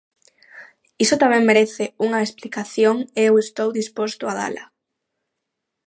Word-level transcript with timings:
Iso 1.03 1.15
tamén 1.23 1.47
merece 1.49 1.83
unha 2.05 2.23
explicación 2.27 2.95
e 3.19 3.21
eu 3.29 3.33
estou 3.45 3.69
disposto 3.79 4.23
a 4.27 4.33
dala. 4.39 4.65